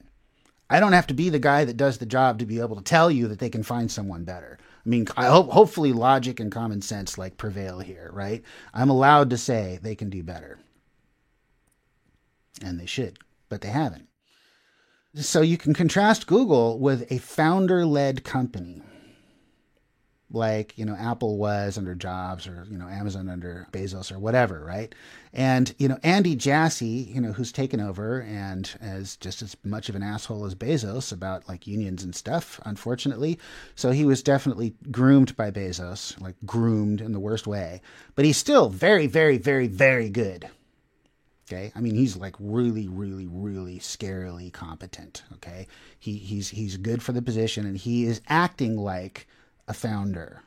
I 0.68 0.80
don't 0.80 0.94
have 0.94 1.06
to 1.08 1.14
be 1.14 1.28
the 1.28 1.38
guy 1.38 1.64
that 1.64 1.76
does 1.76 1.98
the 1.98 2.06
job 2.06 2.38
to 2.38 2.46
be 2.46 2.58
able 2.58 2.76
to 2.76 2.82
tell 2.82 3.10
you 3.10 3.28
that 3.28 3.38
they 3.38 3.50
can 3.50 3.62
find 3.62 3.90
someone 3.90 4.24
better. 4.24 4.58
I 4.84 4.88
mean, 4.88 5.06
I 5.16 5.26
hope 5.26 5.50
hopefully 5.50 5.92
logic 5.92 6.40
and 6.40 6.50
common 6.50 6.82
sense 6.82 7.18
like 7.18 7.36
prevail 7.36 7.78
here, 7.78 8.10
right? 8.12 8.42
I'm 8.74 8.90
allowed 8.90 9.30
to 9.30 9.38
say 9.38 9.78
they 9.80 9.94
can 9.94 10.10
do 10.10 10.22
better. 10.22 10.58
And 12.62 12.80
they 12.80 12.86
should, 12.86 13.18
but 13.48 13.60
they 13.60 13.68
haven't. 13.68 14.08
So 15.16 15.40
you 15.40 15.56
can 15.56 15.72
contrast 15.72 16.26
Google 16.26 16.78
with 16.78 17.10
a 17.10 17.18
founder-led 17.18 18.22
company 18.22 18.82
like 20.30 20.76
you 20.76 20.84
know 20.84 20.96
Apple 20.96 21.38
was 21.38 21.78
under 21.78 21.94
Jobs 21.94 22.46
or 22.46 22.66
you 22.70 22.76
know 22.76 22.88
Amazon 22.88 23.28
under 23.28 23.66
Bezos 23.72 24.12
or 24.12 24.18
whatever, 24.18 24.64
right? 24.64 24.94
And 25.32 25.74
you 25.78 25.88
know 25.88 25.98
Andy 26.02 26.34
Jassy, 26.36 27.10
you 27.12 27.20
know 27.20 27.32
who's 27.32 27.52
taken 27.52 27.80
over 27.80 28.20
and 28.22 28.70
is 28.80 29.16
just 29.16 29.42
as 29.42 29.56
much 29.64 29.88
of 29.88 29.94
an 29.94 30.02
asshole 30.02 30.44
as 30.44 30.54
Bezos 30.54 31.12
about 31.12 31.48
like 31.48 31.66
unions 31.66 32.02
and 32.02 32.14
stuff, 32.14 32.60
unfortunately. 32.64 33.38
So 33.74 33.90
he 33.90 34.04
was 34.04 34.22
definitely 34.22 34.74
groomed 34.90 35.36
by 35.36 35.50
Bezos, 35.50 36.20
like 36.20 36.36
groomed 36.44 37.00
in 37.00 37.12
the 37.12 37.20
worst 37.20 37.46
way. 37.46 37.80
But 38.14 38.24
he's 38.24 38.36
still 38.36 38.68
very, 38.68 39.06
very, 39.06 39.38
very, 39.38 39.68
very 39.68 40.10
good. 40.10 40.48
Okay, 41.48 41.70
I 41.76 41.80
mean 41.80 41.94
he's 41.94 42.16
like 42.16 42.34
really, 42.40 42.88
really, 42.88 43.26
really 43.28 43.78
scarily 43.78 44.52
competent. 44.52 45.22
Okay, 45.34 45.68
he 45.98 46.16
he's 46.16 46.48
he's 46.48 46.76
good 46.76 47.02
for 47.02 47.12
the 47.12 47.22
position 47.22 47.66
and 47.66 47.76
he 47.76 48.04
is 48.06 48.20
acting 48.28 48.76
like 48.76 49.28
a 49.68 49.74
founder. 49.74 50.42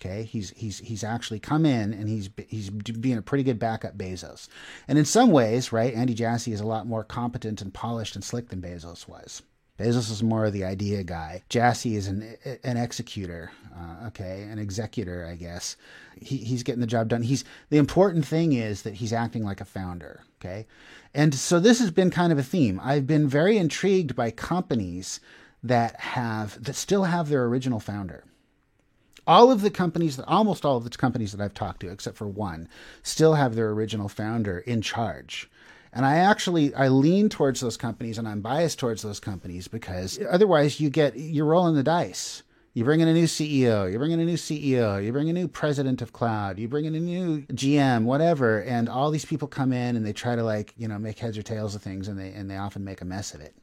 Okay, 0.00 0.24
he's 0.24 0.50
he's 0.50 0.80
he's 0.80 1.04
actually 1.04 1.38
come 1.38 1.64
in 1.64 1.94
and 1.94 2.08
he's 2.08 2.28
he's 2.48 2.70
being 2.70 3.18
a 3.18 3.22
pretty 3.22 3.44
good 3.44 3.60
backup 3.60 3.96
Bezos, 3.96 4.48
and 4.88 4.98
in 4.98 5.04
some 5.04 5.30
ways, 5.30 5.72
right, 5.72 5.94
Andy 5.94 6.14
Jassy 6.14 6.52
is 6.52 6.60
a 6.60 6.66
lot 6.66 6.88
more 6.88 7.04
competent 7.04 7.62
and 7.62 7.72
polished 7.72 8.16
and 8.16 8.24
slick 8.24 8.48
than 8.48 8.60
Bezos 8.60 9.06
was. 9.06 9.42
Bezos 9.78 10.08
is 10.10 10.22
more 10.22 10.44
of 10.44 10.52
the 10.52 10.64
idea 10.64 11.02
guy. 11.02 11.42
Jassy 11.48 11.96
is 11.96 12.06
an 12.06 12.36
an 12.62 12.76
executor, 12.76 13.50
uh, 13.76 14.06
okay, 14.06 14.42
an 14.42 14.58
executor, 14.58 15.26
I 15.28 15.34
guess. 15.34 15.76
He, 16.20 16.36
he's 16.36 16.62
getting 16.62 16.80
the 16.80 16.86
job 16.86 17.08
done. 17.08 17.22
He's 17.22 17.44
the 17.70 17.78
important 17.78 18.24
thing 18.24 18.52
is 18.52 18.82
that 18.82 18.94
he's 18.94 19.12
acting 19.12 19.42
like 19.42 19.60
a 19.60 19.64
founder, 19.64 20.22
okay, 20.40 20.66
and 21.12 21.34
so 21.34 21.58
this 21.58 21.80
has 21.80 21.90
been 21.90 22.10
kind 22.10 22.32
of 22.32 22.38
a 22.38 22.42
theme. 22.44 22.80
I've 22.84 23.06
been 23.08 23.26
very 23.26 23.58
intrigued 23.58 24.14
by 24.14 24.30
companies 24.30 25.18
that 25.64 25.98
have 25.98 26.62
that 26.62 26.74
still 26.74 27.04
have 27.04 27.28
their 27.28 27.44
original 27.44 27.80
founder. 27.80 28.22
All 29.26 29.50
of 29.50 29.62
the 29.62 29.70
companies, 29.70 30.20
almost 30.20 30.64
all 30.64 30.76
of 30.76 30.84
the 30.84 30.90
companies 30.90 31.32
that 31.32 31.42
I've 31.42 31.54
talked 31.54 31.80
to, 31.80 31.88
except 31.88 32.16
for 32.16 32.28
one, 32.28 32.68
still 33.02 33.34
have 33.34 33.56
their 33.56 33.70
original 33.70 34.08
founder 34.08 34.58
in 34.58 34.82
charge. 34.82 35.50
And 35.94 36.04
I 36.04 36.16
actually 36.16 36.74
I 36.74 36.88
lean 36.88 37.28
towards 37.28 37.60
those 37.60 37.76
companies, 37.76 38.18
and 38.18 38.26
I'm 38.26 38.40
biased 38.40 38.80
towards 38.80 39.02
those 39.02 39.20
companies 39.20 39.68
because 39.68 40.18
otherwise 40.28 40.80
you 40.80 40.90
get 40.90 41.16
you're 41.16 41.46
rolling 41.46 41.76
the 41.76 41.84
dice. 41.84 42.42
You 42.74 42.82
bring 42.82 42.98
in 42.98 43.06
a 43.06 43.14
new 43.14 43.26
CEO, 43.26 43.90
you 43.90 43.98
bring 43.98 44.10
in 44.10 44.18
a 44.18 44.24
new 44.24 44.36
CEO, 44.36 45.02
you 45.02 45.12
bring 45.12 45.30
a 45.30 45.32
new 45.32 45.46
president 45.46 46.02
of 46.02 46.12
cloud, 46.12 46.58
you 46.58 46.66
bring 46.66 46.86
in 46.86 46.96
a 46.96 47.00
new 47.00 47.42
GM, 47.42 48.02
whatever, 48.02 48.62
and 48.62 48.88
all 48.88 49.12
these 49.12 49.24
people 49.24 49.46
come 49.46 49.72
in 49.72 49.94
and 49.94 50.04
they 50.04 50.12
try 50.12 50.34
to 50.34 50.42
like, 50.42 50.74
you 50.76 50.88
know, 50.88 50.98
make 50.98 51.20
heads 51.20 51.38
or 51.38 51.42
tails 51.42 51.76
of 51.76 51.82
things 51.82 52.08
and 52.08 52.18
they 52.18 52.32
and 52.32 52.50
they 52.50 52.56
often 52.56 52.84
make 52.84 53.00
a 53.00 53.04
mess 53.04 53.32
of 53.32 53.40
it. 53.40 53.54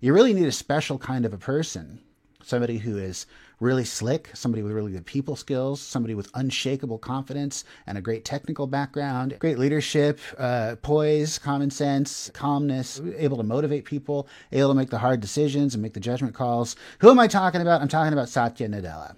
You 0.00 0.12
really 0.12 0.34
need 0.34 0.48
a 0.48 0.52
special 0.52 0.98
kind 0.98 1.24
of 1.24 1.32
a 1.32 1.38
person, 1.38 2.00
somebody 2.42 2.78
who 2.78 2.98
is 2.98 3.26
really 3.60 3.84
slick, 3.84 4.30
somebody 4.34 4.62
with 4.62 4.72
really 4.72 4.92
good 4.92 5.06
people 5.06 5.36
skills, 5.36 5.80
somebody 5.80 6.14
with 6.14 6.30
unshakable 6.34 6.98
confidence 6.98 7.64
and 7.86 7.98
a 7.98 8.00
great 8.00 8.24
technical 8.24 8.66
background, 8.66 9.36
great 9.38 9.58
leadership, 9.58 10.18
uh, 10.38 10.76
poise, 10.82 11.38
common 11.38 11.70
sense, 11.70 12.30
calmness, 12.32 13.00
able 13.16 13.36
to 13.36 13.42
motivate 13.42 13.84
people, 13.84 14.26
able 14.52 14.70
to 14.70 14.74
make 14.74 14.90
the 14.90 14.98
hard 14.98 15.20
decisions 15.20 15.74
and 15.74 15.82
make 15.82 15.94
the 15.94 16.00
judgment 16.00 16.34
calls. 16.34 16.74
Who 17.00 17.10
am 17.10 17.18
I 17.18 17.26
talking 17.26 17.60
about? 17.60 17.82
I'm 17.82 17.88
talking 17.88 18.12
about 18.12 18.28
Satya 18.28 18.68
Nadella. 18.68 19.14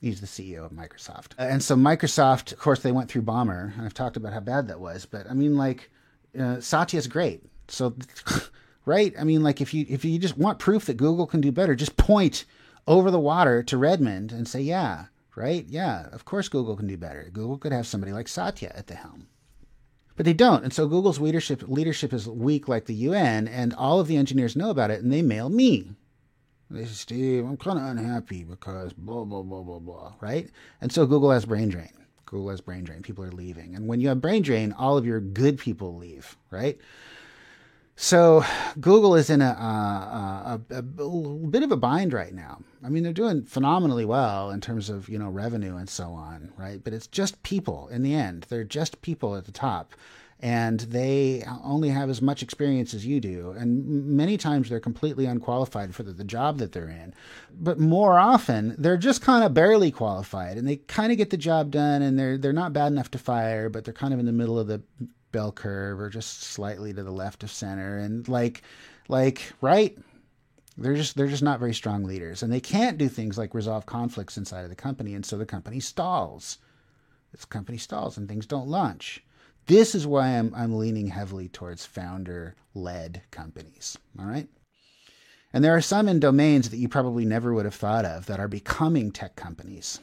He's 0.00 0.20
the 0.20 0.26
CEO 0.26 0.64
of 0.64 0.72
Microsoft. 0.72 1.32
And 1.36 1.62
so 1.62 1.76
Microsoft, 1.76 2.52
of 2.52 2.58
course, 2.58 2.80
they 2.80 2.92
went 2.92 3.10
through 3.10 3.22
Ballmer, 3.22 3.76
and 3.76 3.84
I've 3.84 3.94
talked 3.94 4.16
about 4.16 4.32
how 4.32 4.40
bad 4.40 4.68
that 4.68 4.80
was. 4.80 5.04
But 5.04 5.30
I 5.30 5.34
mean, 5.34 5.56
like, 5.56 5.90
uh, 6.38 6.60
Satya's 6.60 7.06
great. 7.06 7.44
So, 7.68 7.94
right? 8.84 9.14
I 9.18 9.24
mean, 9.24 9.42
like, 9.42 9.60
if 9.60 9.74
you 9.74 9.86
if 9.88 10.04
you 10.04 10.18
just 10.18 10.38
want 10.38 10.58
proof 10.58 10.86
that 10.86 10.96
Google 10.96 11.26
can 11.26 11.40
do 11.40 11.52
better, 11.52 11.74
just 11.74 11.96
point 11.96 12.44
over 12.86 13.10
the 13.10 13.20
water 13.20 13.62
to 13.62 13.76
Redmond 13.76 14.32
and 14.32 14.48
say, 14.48 14.60
yeah, 14.60 15.06
right? 15.36 15.64
Yeah, 15.68 16.08
of 16.12 16.24
course 16.24 16.48
Google 16.48 16.76
can 16.76 16.86
do 16.86 16.96
better. 16.96 17.28
Google 17.32 17.58
could 17.58 17.72
have 17.72 17.86
somebody 17.86 18.12
like 18.12 18.28
Satya 18.28 18.72
at 18.74 18.86
the 18.86 18.94
helm. 18.94 19.28
But 20.16 20.26
they 20.26 20.32
don't. 20.32 20.64
And 20.64 20.72
so 20.72 20.86
Google's 20.86 21.20
leadership 21.20 21.62
leadership 21.66 22.12
is 22.12 22.28
weak 22.28 22.68
like 22.68 22.86
the 22.86 22.94
UN, 22.94 23.48
and 23.48 23.72
all 23.74 24.00
of 24.00 24.06
the 24.06 24.16
engineers 24.16 24.56
know 24.56 24.70
about 24.70 24.90
it, 24.90 25.02
and 25.02 25.12
they 25.12 25.22
mail 25.22 25.48
me. 25.48 25.92
They 26.70 26.84
say, 26.84 26.92
Steve, 26.92 27.44
I'm 27.44 27.56
kind 27.56 27.78
of 27.78 27.84
unhappy 27.84 28.44
because 28.44 28.92
blah, 28.92 29.24
blah, 29.24 29.42
blah, 29.42 29.62
blah, 29.62 29.80
blah, 29.80 30.12
right? 30.20 30.48
And 30.80 30.92
so 30.92 31.04
Google 31.04 31.32
has 31.32 31.44
brain 31.44 31.68
drain. 31.68 31.90
Google 32.26 32.50
has 32.50 32.60
brain 32.60 32.84
drain. 32.84 33.02
People 33.02 33.24
are 33.24 33.32
leaving. 33.32 33.74
And 33.74 33.88
when 33.88 34.00
you 34.00 34.08
have 34.08 34.20
brain 34.20 34.42
drain, 34.42 34.72
all 34.72 34.96
of 34.96 35.04
your 35.04 35.20
good 35.20 35.58
people 35.58 35.96
leave, 35.96 36.36
right? 36.50 36.78
So 38.02 38.42
Google 38.80 39.14
is 39.14 39.28
in 39.28 39.42
a, 39.42 39.50
uh, 39.50 40.54
uh, 40.54 40.58
a, 40.70 40.74
a, 40.76 41.04
a, 41.04 41.48
bit 41.48 41.62
of 41.62 41.70
a 41.70 41.76
bind 41.76 42.14
right 42.14 42.32
now. 42.32 42.62
I 42.82 42.88
mean, 42.88 43.02
they're 43.02 43.12
doing 43.12 43.42
phenomenally 43.42 44.06
well 44.06 44.50
in 44.50 44.62
terms 44.62 44.88
of 44.88 45.10
you 45.10 45.18
know 45.18 45.28
revenue 45.28 45.76
and 45.76 45.86
so 45.86 46.06
on, 46.06 46.50
right? 46.56 46.82
But 46.82 46.94
it's 46.94 47.06
just 47.06 47.42
people 47.42 47.88
in 47.88 48.02
the 48.02 48.14
end. 48.14 48.46
They're 48.48 48.64
just 48.64 49.02
people 49.02 49.36
at 49.36 49.44
the 49.44 49.52
top, 49.52 49.92
and 50.40 50.80
they 50.80 51.44
only 51.62 51.90
have 51.90 52.08
as 52.08 52.22
much 52.22 52.42
experience 52.42 52.94
as 52.94 53.04
you 53.04 53.20
do. 53.20 53.50
And 53.50 53.86
many 53.86 54.38
times 54.38 54.70
they're 54.70 54.80
completely 54.80 55.26
unqualified 55.26 55.94
for 55.94 56.02
the, 56.02 56.12
the 56.12 56.24
job 56.24 56.56
that 56.56 56.72
they're 56.72 56.88
in. 56.88 57.12
But 57.52 57.78
more 57.78 58.18
often, 58.18 58.76
they're 58.78 58.96
just 58.96 59.20
kind 59.20 59.44
of 59.44 59.52
barely 59.52 59.90
qualified, 59.90 60.56
and 60.56 60.66
they 60.66 60.76
kind 60.76 61.12
of 61.12 61.18
get 61.18 61.28
the 61.28 61.36
job 61.36 61.70
done, 61.70 62.00
and 62.00 62.18
they're 62.18 62.38
they're 62.38 62.54
not 62.54 62.72
bad 62.72 62.92
enough 62.92 63.10
to 63.10 63.18
fire, 63.18 63.68
but 63.68 63.84
they're 63.84 63.92
kind 63.92 64.14
of 64.14 64.20
in 64.20 64.24
the 64.24 64.32
middle 64.32 64.58
of 64.58 64.68
the 64.68 64.80
bell 65.32 65.52
curve 65.52 66.00
or 66.00 66.08
just 66.08 66.42
slightly 66.42 66.92
to 66.92 67.02
the 67.02 67.10
left 67.10 67.42
of 67.42 67.50
center. 67.50 67.98
And 67.98 68.26
like 68.28 68.62
like 69.08 69.52
right 69.60 69.98
they're 70.76 70.94
just 70.94 71.16
they're 71.16 71.26
just 71.26 71.42
not 71.42 71.60
very 71.60 71.74
strong 71.74 72.04
leaders. 72.04 72.42
And 72.42 72.52
they 72.52 72.60
can't 72.60 72.98
do 72.98 73.08
things 73.08 73.38
like 73.38 73.54
resolve 73.54 73.86
conflicts 73.86 74.36
inside 74.36 74.62
of 74.62 74.70
the 74.70 74.76
company. 74.76 75.14
And 75.14 75.24
so 75.24 75.36
the 75.36 75.46
company 75.46 75.80
stalls. 75.80 76.58
This 77.32 77.44
company 77.44 77.78
stalls 77.78 78.16
and 78.16 78.28
things 78.28 78.46
don't 78.46 78.68
launch. 78.68 79.22
This 79.66 79.94
is 79.94 80.06
why 80.06 80.28
i'm, 80.38 80.52
I'm 80.54 80.76
leaning 80.76 81.06
heavily 81.06 81.48
towards 81.48 81.86
founder 81.86 82.56
led 82.74 83.22
companies. 83.30 83.98
All 84.18 84.26
right? 84.26 84.48
And 85.52 85.64
there 85.64 85.76
are 85.76 85.80
some 85.80 86.08
in 86.08 86.20
domains 86.20 86.70
that 86.70 86.78
you 86.78 86.88
probably 86.88 87.24
never 87.24 87.52
would 87.52 87.64
have 87.64 87.74
thought 87.74 88.04
of 88.04 88.26
that 88.26 88.40
are 88.40 88.48
becoming 88.48 89.10
tech 89.10 89.36
companies 89.36 90.00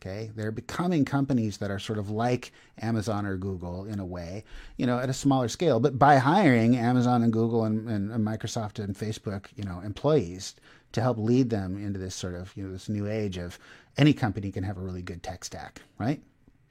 Okay, 0.00 0.30
they're 0.34 0.50
becoming 0.50 1.04
companies 1.04 1.58
that 1.58 1.70
are 1.70 1.78
sort 1.78 1.98
of 1.98 2.08
like 2.08 2.52
Amazon 2.80 3.26
or 3.26 3.36
Google 3.36 3.84
in 3.84 4.00
a 4.00 4.04
way, 4.06 4.44
you 4.78 4.86
know, 4.86 4.98
at 4.98 5.10
a 5.10 5.12
smaller 5.12 5.48
scale. 5.48 5.78
But 5.78 5.98
by 5.98 6.16
hiring 6.16 6.74
Amazon 6.74 7.22
and 7.22 7.30
Google 7.30 7.64
and, 7.64 7.86
and, 7.86 8.10
and 8.10 8.26
Microsoft 8.26 8.82
and 8.82 8.96
Facebook, 8.96 9.46
you 9.56 9.64
know, 9.64 9.80
employees 9.80 10.54
to 10.92 11.02
help 11.02 11.18
lead 11.18 11.50
them 11.50 11.76
into 11.76 11.98
this 11.98 12.14
sort 12.14 12.34
of 12.34 12.52
you 12.56 12.64
know 12.64 12.72
this 12.72 12.88
new 12.88 13.06
age 13.06 13.36
of 13.36 13.58
any 13.98 14.12
company 14.12 14.50
can 14.50 14.64
have 14.64 14.78
a 14.78 14.80
really 14.80 15.02
good 15.02 15.22
tech 15.22 15.44
stack, 15.44 15.82
right? 15.98 16.20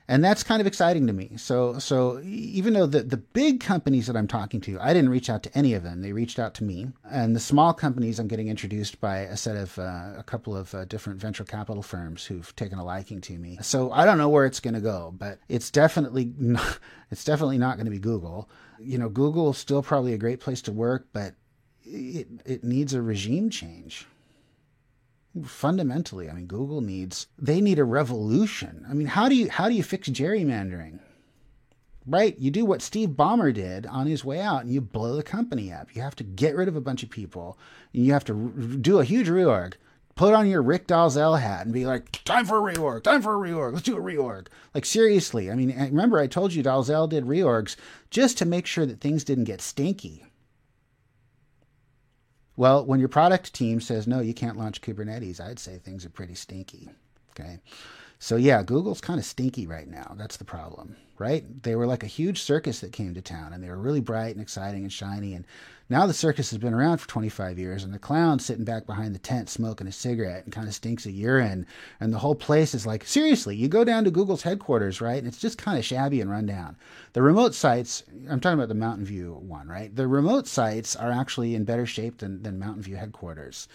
And 0.10 0.26
that's 0.26 0.42
kind 0.42 0.60
of 0.60 0.66
exciting 0.66 1.06
to 1.06 1.14
me. 1.14 1.34
So 1.38 1.78
so 1.78 2.20
even 2.24 2.74
though 2.74 2.88
the 2.88 3.04
the 3.04 3.18
big 3.18 3.60
companies 3.60 4.08
that 4.08 4.18
I'm 4.18 4.28
talking 4.28 4.60
to, 4.62 4.80
I 4.82 4.92
didn't 4.92 5.12
reach 5.12 5.30
out 5.30 5.44
to 5.44 5.56
any 5.56 5.76
of 5.76 5.84
them. 5.84 6.02
They 6.02 6.14
reached 6.14 6.40
out 6.40 6.56
to 6.56 6.64
me, 6.64 6.88
and 7.10 7.36
the 7.36 7.40
small 7.40 7.74
companies 7.74 8.18
I'm 8.18 8.28
getting 8.28 8.48
introduced 8.48 9.00
by 9.00 9.20
a 9.20 9.38
set 9.38 9.56
of 9.56 9.78
uh, 9.78 10.16
a 10.18 10.24
couple 10.26 10.58
of 10.58 10.74
uh, 10.74 10.86
different 10.86 11.20
venture 11.20 11.44
capital 11.44 11.84
firms 11.84 12.26
who've 12.26 12.54
taken 12.56 12.80
a 12.80 12.84
liking 12.84 13.22
to 13.22 13.38
me. 13.38 13.60
So 13.62 13.92
I 13.92 14.04
don't 14.04 14.18
know 14.18 14.30
where 14.30 14.48
it's 14.48 14.60
going 14.60 14.74
to 14.74 14.82
go, 14.82 15.14
but 15.16 15.38
it's 15.48 15.70
definitely 15.70 16.34
not, 16.40 16.80
it's 17.12 17.24
definitely 17.24 17.60
not 17.60 17.78
going 17.78 17.86
to 17.86 17.92
be 17.92 18.00
Google. 18.00 18.50
You 18.80 18.98
know, 18.98 19.10
Google 19.10 19.52
is 19.52 19.60
still 19.60 19.84
probably 19.84 20.14
a 20.14 20.18
great 20.18 20.40
place 20.40 20.64
to 20.64 20.72
work, 20.72 21.06
but 21.14 21.36
it 21.86 22.28
it 22.46 22.64
needs 22.64 22.96
a 22.96 23.02
regime 23.04 23.52
change 23.52 24.08
fundamentally 25.46 26.30
i 26.30 26.34
mean 26.34 26.48
google 26.48 26.82
needs 26.82 27.28
they 27.38 27.62
need 27.62 27.80
a 27.80 27.84
revolution. 27.84 28.86
I 28.90 28.94
mean 28.94 29.08
how 29.08 29.30
do 29.30 29.36
you 29.36 29.50
how 29.50 29.70
do 29.70 29.76
you 29.76 29.84
fix 29.84 30.10
gerrymandering? 30.10 31.00
Right? 32.06 32.38
You 32.40 32.50
do 32.50 32.66
what 32.66 32.82
steve 32.82 33.10
ballmer 33.10 33.54
did 33.54 33.86
on 33.86 34.08
his 34.08 34.26
way 34.26 34.42
out 34.42 34.62
and 34.62 34.74
you 34.74 34.82
blow 34.82 35.16
the 35.16 35.24
company 35.24 35.72
up. 35.72 35.96
You 35.96 36.02
have 36.02 36.16
to 36.18 36.24
get 36.24 36.56
rid 36.56 36.68
of 36.68 36.76
a 36.76 36.82
bunch 36.82 37.04
of 37.04 37.10
people 37.10 37.58
and 37.94 38.06
you 38.06 38.14
have 38.14 38.26
to 38.26 38.78
do 38.82 39.00
a 39.00 39.06
huge 39.06 39.28
reorg. 39.28 39.74
Put 40.16 40.34
on 40.34 40.50
your 40.50 40.62
rick 40.62 40.88
dalzell 40.88 41.40
hat 41.40 41.66
and 41.66 41.74
be 41.74 41.86
like 41.86 42.24
time 42.26 42.46
for 42.46 42.58
a 42.58 42.74
reorg 42.74 43.04
time 43.04 43.22
for 43.22 43.36
a 43.36 43.50
reorg 43.50 43.74
let's 43.74 43.86
do 43.86 43.98
a 43.98 44.02
reorg. 44.02 44.48
Like 44.74 44.86
seriously 44.86 45.52
i 45.52 45.56
mean 45.56 45.70
remember 45.78 46.18
i 46.18 46.28
told 46.28 46.54
you 46.54 46.64
dalzell 46.64 47.08
did 47.08 47.26
reorgs 47.26 47.76
just 48.10 48.38
to 48.40 48.46
make 48.46 48.66
sure 48.66 48.88
that 48.88 49.00
things 49.00 49.24
didn't 49.24 49.44
get 49.44 49.62
stinky 49.62 50.26
well, 52.60 52.86
when 52.86 53.00
your 53.00 53.08
product 53.08 53.54
team 53.54 53.80
says, 53.80 54.06
no, 54.06 54.20
you 54.20 54.34
can't 54.34 54.58
launch 54.58 54.82
Kubernetes, 54.82 55.40
I'd 55.40 55.60
say 55.60 55.78
things 55.78 56.06
are 56.06 56.10
pretty 56.10 56.36
stinky. 56.36 56.90
Okay. 57.32 57.60
So, 58.22 58.36
yeah, 58.36 58.64
Google's 58.64 59.00
kind 59.00 59.18
of 59.18 59.26
stinky 59.26 59.66
right 59.66 59.88
now. 59.88 60.14
That's 60.18 60.36
the 60.36 60.44
problem, 60.44 60.98
right? 61.18 61.46
They 61.64 61.76
were 61.76 61.88
like 61.88 62.04
a 62.04 62.08
huge 62.08 62.42
circus 62.42 62.82
that 62.82 62.92
came 62.92 63.14
to 63.14 63.22
town 63.22 63.54
and 63.54 63.64
they 63.64 63.70
were 63.70 63.78
really 63.78 64.02
bright 64.02 64.36
and 64.36 64.42
exciting 64.42 64.84
and 64.84 64.92
shiny. 64.92 65.34
And 65.34 65.46
now 65.90 66.06
the 66.06 66.14
circus 66.14 66.50
has 66.52 66.60
been 66.60 66.74
around 66.74 66.98
for 67.00 67.08
25 67.08 67.58
years, 67.58 67.84
and 67.84 67.94
the 67.94 67.98
clown's 67.98 68.46
sitting 68.46 68.66
back 68.66 68.86
behind 68.86 69.16
the 69.16 69.20
tent 69.20 69.50
smoking 69.50 69.88
a 69.88 69.92
cigarette 69.92 70.44
and 70.44 70.54
kind 70.54 70.68
of 70.68 70.76
stinks 70.76 71.06
of 71.06 71.14
urine. 71.14 71.66
And 72.00 72.14
the 72.14 72.20
whole 72.20 72.36
place 72.36 72.76
is 72.76 72.86
like, 72.86 73.06
seriously, 73.06 73.56
you 73.56 73.70
go 73.70 73.86
down 73.86 74.04
to 74.04 74.12
Google's 74.12 74.44
headquarters, 74.44 75.00
right? 75.00 75.18
And 75.18 75.26
it's 75.26 75.40
just 75.40 75.58
kind 75.58 75.80
of 75.80 75.86
shabby 75.86 76.20
and 76.20 76.30
run 76.30 76.46
down. 76.46 76.76
The 77.14 77.22
remote 77.22 77.56
sites, 77.56 78.04
I'm 78.30 78.40
talking 78.40 78.60
about 78.60 78.68
the 78.68 78.76
Mountain 78.76 79.06
View 79.06 79.34
one, 79.42 79.68
right? 79.70 79.96
The 79.96 80.08
remote 80.08 80.46
sites 80.46 80.96
are 80.96 81.12
actually 81.12 81.56
in 81.56 81.64
better 81.64 81.86
shape 81.86 82.18
than, 82.18 82.44
than 82.44 82.60
Mountain 82.60 82.84
View 82.84 82.98
headquarters. 82.98 83.68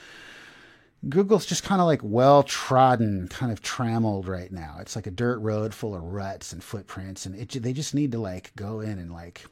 Google's 1.08 1.46
just 1.46 1.64
kind 1.64 1.80
of 1.80 1.86
like 1.86 2.00
well 2.02 2.42
trodden, 2.42 3.28
kind 3.28 3.52
of 3.52 3.60
trammeled 3.60 4.26
right 4.28 4.50
now. 4.50 4.76
It's 4.80 4.96
like 4.96 5.06
a 5.06 5.10
dirt 5.10 5.38
road 5.38 5.74
full 5.74 5.94
of 5.94 6.02
ruts 6.02 6.52
and 6.52 6.62
footprints, 6.62 7.26
and 7.26 7.34
it, 7.34 7.62
they 7.62 7.72
just 7.72 7.94
need 7.94 8.12
to 8.12 8.18
like 8.18 8.54
go 8.56 8.80
in 8.80 8.98
and 8.98 9.12
like 9.12 9.44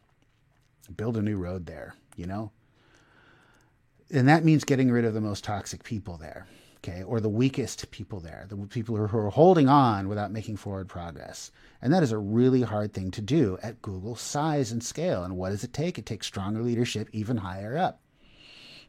build 0.96 1.16
a 1.16 1.22
new 1.22 1.36
road 1.36 1.66
there 1.66 1.94
you 2.16 2.26
know? 2.26 2.50
And 4.10 4.28
that 4.28 4.44
means 4.44 4.64
getting 4.64 4.90
rid 4.90 5.04
of 5.04 5.14
the 5.14 5.20
most 5.20 5.44
toxic 5.44 5.84
people 5.84 6.18
there, 6.18 6.46
okay, 6.78 7.02
or 7.02 7.18
the 7.18 7.30
weakest 7.30 7.90
people 7.90 8.20
there, 8.20 8.44
the 8.48 8.56
people 8.56 8.96
who 8.96 9.18
are 9.18 9.30
holding 9.30 9.68
on 9.68 10.08
without 10.08 10.32
making 10.32 10.56
forward 10.56 10.88
progress. 10.88 11.50
And 11.80 11.92
that 11.92 12.02
is 12.02 12.12
a 12.12 12.18
really 12.18 12.62
hard 12.62 12.92
thing 12.92 13.10
to 13.12 13.22
do 13.22 13.58
at 13.62 13.80
Google's 13.80 14.20
size 14.20 14.70
and 14.70 14.82
scale. 14.82 15.24
And 15.24 15.36
what 15.36 15.50
does 15.50 15.64
it 15.64 15.72
take? 15.72 15.98
It 15.98 16.04
takes 16.04 16.26
stronger 16.26 16.62
leadership 16.62 17.08
even 17.12 17.38
higher 17.38 17.78
up. 17.78 18.00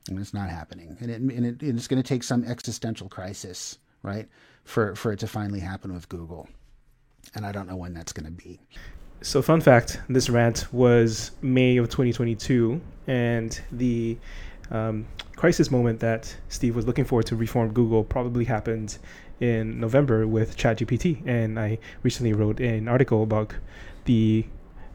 And 0.10 0.20
it's 0.20 0.34
not 0.34 0.50
happening. 0.50 0.98
And, 1.00 1.10
it, 1.10 1.22
and 1.22 1.46
it, 1.46 1.64
it's 1.64 1.88
going 1.88 2.02
to 2.02 2.08
take 2.08 2.24
some 2.24 2.44
existential 2.44 3.08
crisis, 3.08 3.78
right, 4.02 4.28
for, 4.66 4.96
for 4.96 5.14
it 5.14 5.20
to 5.20 5.28
finally 5.28 5.62
happen 5.62 5.94
with 5.94 6.10
Google. 6.10 6.50
And 7.36 7.46
I 7.46 7.52
don't 7.52 7.68
know 7.68 7.78
when 7.78 7.94
that's 7.94 8.12
going 8.12 8.26
to 8.26 8.32
be. 8.32 8.60
So, 9.22 9.42
fun 9.42 9.62
fact 9.62 10.02
this 10.10 10.30
rant 10.30 10.72
was 10.74 11.32
May 11.42 11.78
of 11.78 11.86
2022, 11.86 12.82
and 13.08 13.62
the 13.72 14.18
um, 14.70 15.06
crisis 15.38 15.72
moment 15.72 16.02
that 16.02 16.36
Steve 16.50 16.76
was 16.76 16.86
looking 16.86 17.06
for 17.06 17.24
to 17.24 17.36
reform 17.36 17.72
Google 17.72 18.04
probably 18.04 18.44
happened 18.44 18.98
in 19.40 19.80
November 19.80 20.28
with 20.28 20.58
ChatGPT. 20.58 21.26
And 21.26 21.60
I 21.60 21.80
recently 22.02 22.34
wrote 22.34 22.60
an 22.60 22.88
article 22.88 23.24
about 23.24 23.54
the 24.06 24.46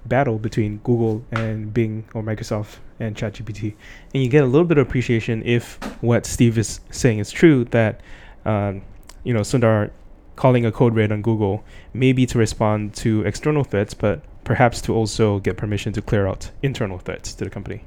battle 0.08 0.38
between 0.38 0.78
Google 0.78 1.24
and 1.32 1.72
Bing 1.72 2.04
or 2.14 2.22
Microsoft 2.22 2.76
and 3.00 3.16
ChatGPT. 3.16 3.74
And 4.14 4.22
you 4.22 4.28
get 4.28 4.42
a 4.42 4.46
little 4.46 4.66
bit 4.66 4.78
of 4.78 4.86
appreciation 4.86 5.42
if 5.44 5.78
what 6.02 6.26
Steve 6.26 6.58
is 6.58 6.80
saying 6.90 7.18
is 7.18 7.30
true 7.30 7.64
that, 7.66 8.00
um, 8.44 8.82
you 9.24 9.34
know, 9.34 9.40
Sundar 9.40 9.90
calling 10.36 10.64
a 10.64 10.72
code 10.72 10.94
red 10.94 11.10
on 11.10 11.20
Google, 11.20 11.64
maybe 11.92 12.24
to 12.26 12.38
respond 12.38 12.94
to 12.94 13.22
external 13.22 13.64
threats, 13.64 13.92
but 13.92 14.22
perhaps 14.44 14.80
to 14.82 14.94
also 14.94 15.40
get 15.40 15.56
permission 15.56 15.92
to 15.92 16.00
clear 16.00 16.26
out 16.26 16.50
internal 16.62 16.98
threats 16.98 17.34
to 17.34 17.44
the 17.44 17.50
company. 17.50 17.84